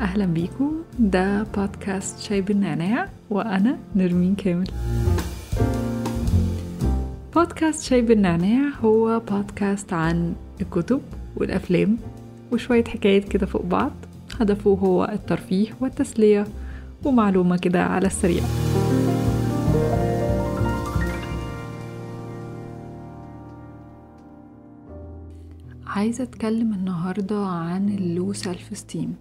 [0.00, 4.66] أهلا بيكم ده بودكاست شاي بالنعناع وأنا نرمين كامل.
[7.34, 11.00] بودكاست شاي بالنعناع هو بودكاست عن الكتب
[11.36, 11.96] والأفلام
[12.52, 13.92] وشوية حكايات كده فوق بعض.
[14.40, 16.46] هدفه هو الترفيه والتسلية
[17.06, 18.42] ومعلومة كده على السريع.
[25.86, 29.14] عايزة أتكلم النهاردة عن ال low self-esteem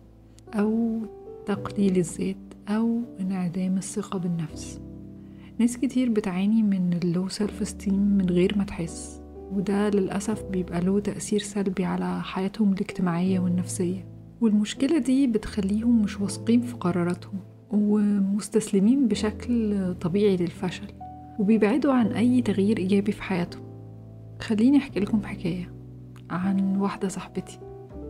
[0.53, 0.99] أو
[1.45, 2.35] تقليل الذات
[2.67, 4.79] أو انعدام الثقة بالنفس.
[5.59, 9.21] ناس كتير بتعاني من ال low self-esteem من غير ما تحس
[9.51, 14.05] وده للأسف بيبقى له تأثير سلبي على حياتهم الاجتماعية والنفسية.
[14.41, 17.39] والمشكلة دي بتخليهم مش واثقين في قراراتهم.
[17.73, 20.87] ومستسلمين بشكل طبيعي للفشل
[21.39, 23.63] وبيبعدوا عن أي تغيير إيجابي في حياتهم.
[24.39, 25.73] خليني أحكي لكم حكاية
[26.29, 27.59] عن واحدة صاحبتي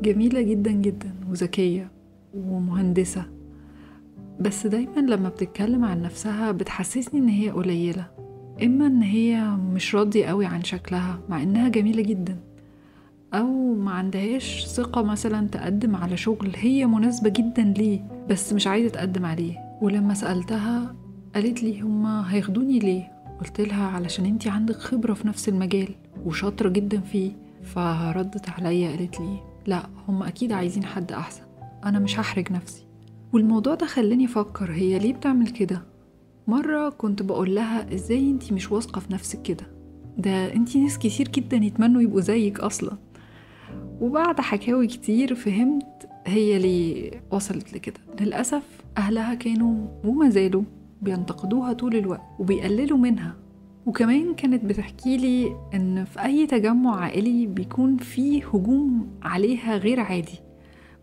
[0.02, 1.92] جميلة جدا جدا وذكية
[2.34, 3.26] ومهندسة.
[4.40, 8.08] بس دايما لما بتتكلم عن نفسها بتحسسني إن هي قليلة
[8.64, 12.38] إما إن هي مش راضية قوي عن شكلها مع إنها جميلة جدا.
[13.34, 18.90] أو ما عندهاش ثقة مثلا تقدم على شغل هي مناسبة جدا ليه بس مش عايزة
[18.90, 19.58] تقدم عليه.
[19.82, 20.96] ولما سألتها
[21.36, 25.90] قالت لي هما هياخدوني ليه؟ قلت لها علشان أنتي عندك خبرة في نفس المجال
[26.26, 27.32] وشاطرة جدا فيه.
[27.64, 31.44] فردت عليا قالت لي لا هم أكيد عايزين حد أحسن.
[31.86, 32.84] أنا مش هحرج نفسي.
[33.34, 35.82] والموضوع ده خلاني أفكر هي ليه بتعمل كده؟
[36.48, 39.68] مرة كنت بقول لها إزاي أنتي مش واثقة في نفسك كده؟
[40.18, 42.98] ده أنتي ناس كتير جدا يتمنوا يبقوا زيك أصلا.
[44.04, 48.00] وبعد حكاوي كتير فهمت هي ليه وصلت لكده.
[48.22, 48.64] للأسف
[48.98, 50.64] أهلها كانوا وما زالوا
[51.02, 53.36] بينتقدوها طول الوقت وبيقللوا منها.
[53.86, 60.40] وكمان كانت بتحكي لي إن في أي تجمع عائلي بيكون فيه هجوم عليها غير عادي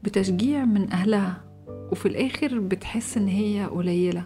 [0.02, 1.44] بتشجيع من أهلها
[1.92, 4.24] وفي الآخر بتحس إن هي قليلة.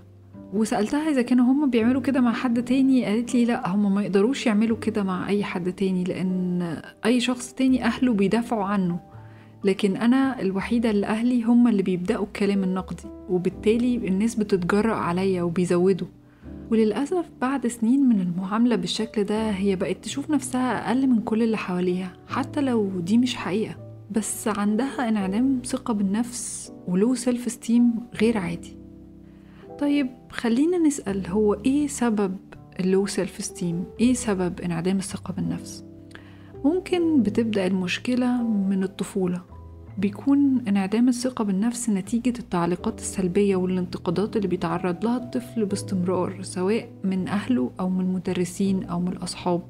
[0.54, 4.46] وسألتها إذا كانوا هم بيعملوا كده مع حد تاني قالت لي لأ هم ما يقدروش
[4.46, 9.00] يعملوا كده مع أي حد تاني لأن أي شخص تاني أهله بيدافعوا عنه.
[9.64, 16.06] لكن أنا الوحيدة اللي أهلي هم اللي بيبدأوا الكلام النقدي وبالتالي الناس بتتجرأ عليا وبيزودوا.
[16.70, 21.56] وللأسف بعد سنين من المعاملة بالشكل ده هي بقت تشوف نفسها أقل من كل اللي
[21.56, 23.74] حواليها حتى لو دي مش حقيقة.
[24.10, 28.83] بس عندها انعدام ثقة بالنفس و low self-esteem غير عادي.
[29.78, 32.36] طيب خلينا نسأل هو إيه سبب
[32.80, 35.84] ال low self-esteem إيه سبب انعدام الثقة بالنفس؟
[36.64, 39.40] ممكن بتبدأ المشكلة من الطفولة.
[39.98, 47.28] بيكون انعدام الثقة بالنفس نتيجة التعليقات السلبية والانتقادات اللي بيتعرض لها الطفل باستمرار سواء من
[47.28, 49.62] أهله أو من المدرسين أو من الأصحاب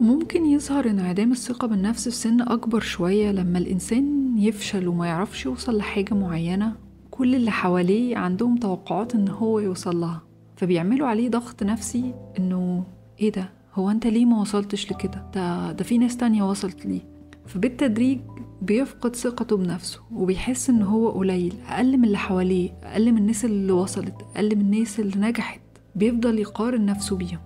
[0.00, 5.76] ممكن يظهر انعدام الثقة بالنفس في سن أكبر شوية لما الإنسان يفشل وما يعرفش يوصل
[5.76, 6.83] لحاجة معينة.
[7.14, 10.22] كل اللي حواليه عندهم توقعات إن هو يوصل لها
[10.56, 12.84] فبيعملوا عليه ضغط نفسي إنه
[13.20, 17.00] إيه ده؟ هو أنت ليه ما وصلتش لكده؟ ده ده في ناس تانية وصلت ليه؟
[17.46, 18.20] فبالتدريج
[18.62, 23.72] بيفقد ثقته بنفسه وبيحس إن هو قليل أقل من اللي حواليه أقل من الناس اللي
[23.72, 25.60] وصلت أقل من الناس اللي نجحت
[25.94, 27.40] بيفضل يقارن نفسه بيهم.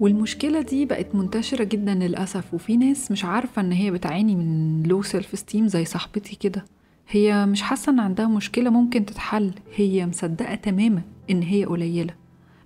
[0.00, 5.02] والمشكلة دي بقت منتشرة جدا للأسف وفي ناس مش عارفة إن هي بتعاني من low
[5.02, 6.64] self-esteem زي صاحبتي كده.
[7.08, 9.52] هي مش حاسة إن عندها مشكلة ممكن تتحل.
[9.76, 12.14] هي مصدقة تماما إن هي قليلة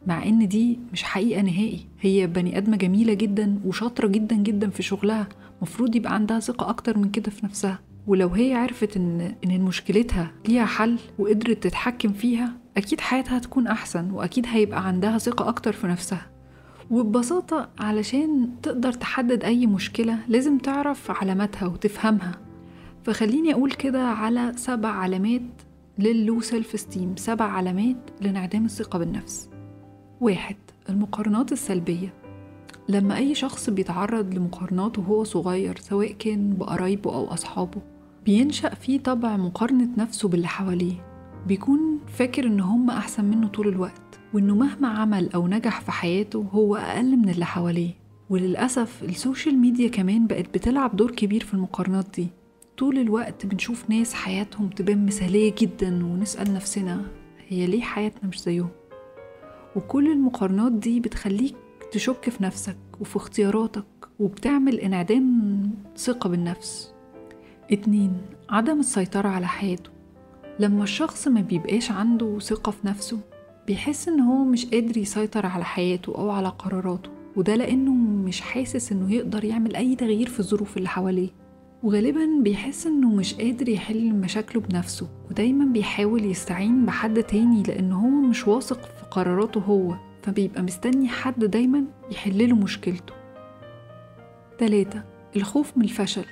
[0.07, 1.87] مع إن دي مش حقيقة نهائي.
[2.01, 5.29] هي بني آدمة جميلة جدا وشاطرة جدا جدا في شغلها
[5.63, 7.79] مفروض يبقى عندها ثقة أكتر من كده في نفسها.
[8.07, 14.11] ولو هي عرفت إن إن مشكلتها ليها حل وقدرت تتحكم فيها أكيد حياتها هتكون أحسن
[14.11, 16.27] وأكيد هيبقى عندها ثقة أكتر في نفسها.
[16.91, 22.46] وببساطة علشان تقدر تحدد أي مشكلة لازم تعرف علاماتها وتفهمها.
[23.06, 25.43] فخليني أقول كده على سبع علامات
[25.99, 29.51] لل low self-esteem سبع علامات لانعدام الثقة بالنفس.
[30.21, 30.57] واحد
[30.89, 32.15] المقارنات السلبية.
[32.89, 37.83] لما أي شخص بيتعرض لمقارنات وهو صغير سواء كان بقرايبه أو أصحابه
[38.25, 41.04] بينشأ فيه طبع مقارنة نفسه باللي حواليه.
[41.47, 46.47] بيكون فاكر إن هم أحسن منه طول الوقت وإنه مهما عمل أو نجح في حياته
[46.53, 47.91] هو أقل من اللي حواليه.
[48.31, 52.28] وللأسف ال social media كمان بقت بتلعب دور كبير في المقارنات دي.
[52.78, 57.03] طول الوقت بنشوف ناس حياتهم تبان مثالية جدا ونسأل نفسنا
[57.49, 58.69] هي ليه حياتنا مش زيهم؟
[59.77, 61.55] وكل المقارنات دي بتخليك
[61.93, 63.84] تشك في نفسك وفي اختياراتك
[64.19, 66.95] وبتعمل انعدام ثقة بالنفس.
[67.73, 68.13] اتنين
[68.51, 69.91] عدم السيطرة على حياته.
[70.61, 73.21] لما الشخص ما بيبقاش عنده ثقة في نفسه
[73.67, 78.93] بيحس إن هو مش قادر يسيطر على حياته أو على قراراته وده لأنه مش حاسس
[78.93, 81.46] إنه يقدر يعمل أي تغيير في الظروف اللي حواليه.
[81.83, 88.09] وغالبا بيحس إنه مش قادر يحل مشاكله بنفسه ودايما بيحاول يستعين بحد تاني لأنه هو
[88.28, 93.15] مش واثق في قراراته هو فبيبقى مستني حد دايما يحلله مشكلته.
[94.59, 95.03] تلاتة
[95.37, 96.25] الخوف من الفشل.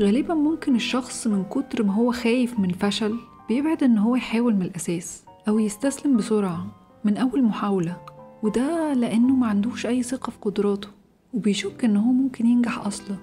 [0.00, 3.16] غالبا ممكن الشخص من كتر ما هو خايف من الفشل
[3.48, 6.66] بيبعد إن هو يحاول من الأساس أو يستسلم بسرعة
[7.04, 7.96] من أول محاولة
[8.42, 10.88] وده لأنه ما عندوش أي ثقة في قدراته
[11.34, 13.16] وبيشك إن هو ممكن ينجح أصلا.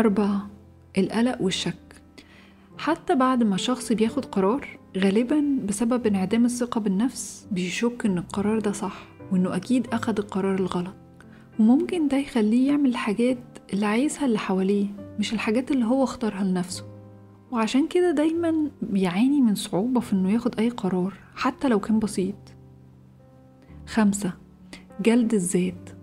[0.00, 0.48] أربعة
[0.98, 1.74] القلق والشك.
[2.78, 8.72] حتى بعد ما شخص بياخد قرار غالبا بسبب انعدام الثقة بالنفس بيشك إن القرار ده
[8.72, 9.02] صح
[9.32, 10.94] وإنه أكيد أخد القرار الغلط.
[11.58, 13.38] وممكن ده يخليه يعمل الحاجات
[13.72, 14.86] اللي عايزها اللي حواليه
[15.18, 16.84] مش الحاجات اللي هو اختارها لنفسه.
[17.50, 22.34] وعشان كده دايما بيعاني من صعوبة في إنه ياخد أي قرار حتى لو كان بسيط.
[23.86, 24.32] خمسة
[25.00, 25.97] جلد الذات.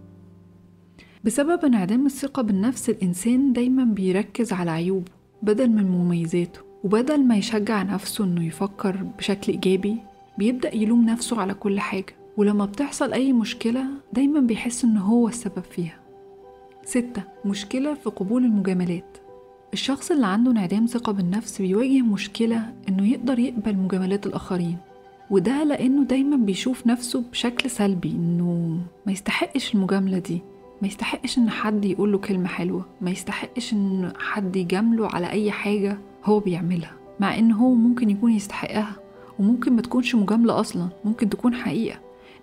[1.25, 5.11] بسبب انعدام الثقة بالنفس الإنسان دايما بيركز على عيوبه
[5.41, 6.59] بدل من مميزاته.
[6.83, 9.97] وبدل ما يشجع نفسه إنه يفكر بشكل إيجابي
[10.37, 12.15] بيبدأ يلوم نفسه على كل حاجة.
[12.37, 15.97] ولما بتحصل أي مشكلة دايما بيحس إن هو السبب فيها.
[16.83, 19.17] ستة مشكلة في قبول المجاملات.
[19.73, 24.77] الشخص اللي عنده انعدام ثقة بالنفس بيواجه مشكلة إنه يقدر يقبل مجاملات الآخرين.
[25.29, 30.41] وده لأنه دايما بيشوف نفسه بشكل سلبي إنه ما يستحقش المجاملة دي.
[30.81, 32.85] ما يستحقش إن حد يقوله كلمة حلوة.
[33.01, 36.91] ما يستحقش إن حد يجامله على أي حاجة هو بيعملها.
[37.19, 38.95] مع إن هو ممكن يكون يستحقها
[39.39, 41.99] وممكن ما تكونش مجاملة أصلا ممكن تكون حقيقة.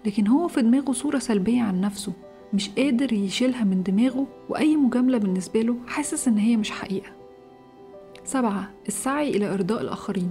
[0.06, 2.12] لكن هو في دماغه صورة سلبية عن نفسه
[2.54, 7.10] مش قادر يشيلها من دماغه وأي مجاملة بالنسبة له حاسس إن هي مش حقيقة.
[8.24, 10.30] سبعة السعي إلى إرضاء الآخرين.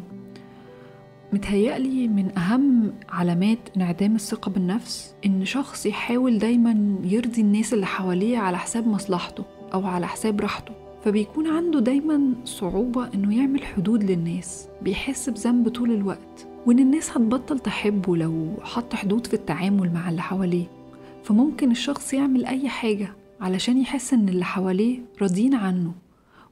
[1.34, 8.38] متهيألي من أهم علامات انعدام الثقة بالنفس إن شخص يحاول دايما يرضي الناس اللي حواليه
[8.38, 9.44] على حساب مصلحته
[9.74, 10.74] أو على حساب راحته.
[11.06, 17.60] فبيكون عنده دايما صعوبة إنه يعمل حدود للناس بيحس بذنب طول الوقت وإن الناس هتبطل
[17.60, 20.66] تحبه لو حط حدود في التعامل مع اللي حواليه.
[21.24, 25.92] فممكن الشخص يعمل أي حاجة علشان يحس إن اللي حواليه راضيين عنه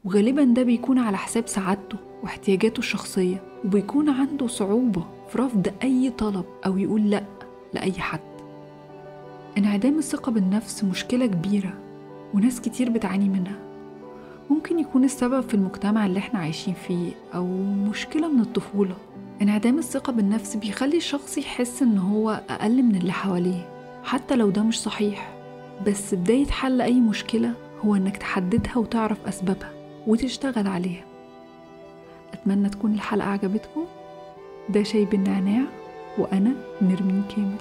[0.05, 1.97] وغالبا ده بيكون على حساب سعادته.
[2.23, 7.23] واحتياجاته الشخصية وبيكون عنده صعوبة في رفض أي طلب أو يقول لأ
[7.73, 8.19] لأي حد.
[9.57, 11.73] انعدام الثقة بالنفس مشكلة كبيرة
[12.33, 13.59] وناس كتير بتعاني منها.
[14.49, 17.47] ممكن يكون السبب في المجتمع اللي إحنا عايشين فيه أو
[17.89, 18.95] مشكلة من الطفولة.
[19.41, 23.69] انعدام الثقة بالنفس بيخلي الشخص يحس إن هو أقل من اللي حواليه
[24.03, 25.33] حتى لو ده مش صحيح.
[25.87, 27.53] بس بداية حل أي مشكلة
[27.85, 29.71] هو إنك تحددها وتعرف أسبابها
[30.07, 31.08] وتشتغل عليها.
[32.41, 33.85] أتمنى تكون الحلقة عجبتكم.
[34.69, 35.63] ده شاي بالنعناع
[36.17, 37.57] وأنا نرمين كامل.